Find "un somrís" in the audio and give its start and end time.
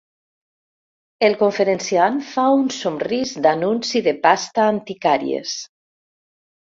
2.61-3.35